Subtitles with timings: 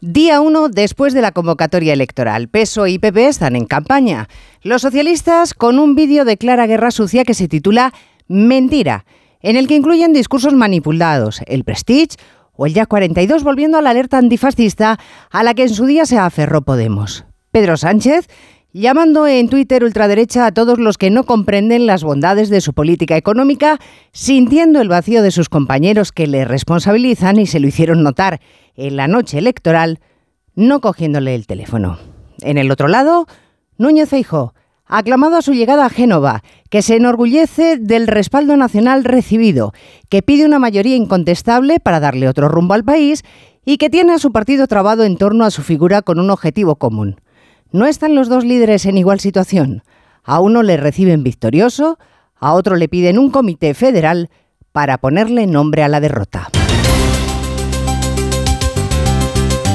[0.00, 2.46] Día 1 después de la convocatoria electoral.
[2.46, 4.28] PESO y PP están en campaña.
[4.62, 7.92] Los socialistas con un vídeo de clara guerra sucia que se titula
[8.28, 9.04] Mentira,
[9.40, 12.16] en el que incluyen discursos manipulados, el Prestige
[12.52, 15.00] o el Ya 42 volviendo a la alerta antifascista
[15.32, 17.24] a la que en su día se aferró Podemos.
[17.50, 18.28] Pedro Sánchez
[18.72, 23.16] llamando en Twitter ultraderecha a todos los que no comprenden las bondades de su política
[23.16, 23.78] económica,
[24.12, 28.40] sintiendo el vacío de sus compañeros que le responsabilizan y se lo hicieron notar
[28.76, 30.00] en la noche electoral,
[30.54, 31.98] no cogiéndole el teléfono.
[32.40, 33.26] En el otro lado,
[33.78, 34.54] Núñez Feijóo,
[34.86, 39.72] aclamado a su llegada a Génova, que se enorgullece del respaldo nacional recibido,
[40.08, 43.22] que pide una mayoría incontestable para darle otro rumbo al país
[43.64, 46.76] y que tiene a su partido trabado en torno a su figura con un objetivo
[46.76, 47.20] común.
[47.70, 49.82] No están los dos líderes en igual situación.
[50.24, 51.98] A uno le reciben victorioso,
[52.36, 54.30] a otro le piden un comité federal
[54.72, 56.48] para ponerle nombre a la derrota.